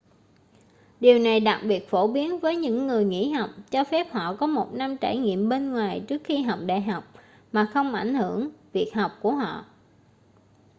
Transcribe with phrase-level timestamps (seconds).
[0.99, 4.47] điều này đặc biệt phổ biến với những người nghỉ học cho phép họ có
[4.47, 7.03] một năm trải nghiệm bên ngoài trước khi học đại học
[7.51, 9.65] mà không ảnh hưởng việc học của họ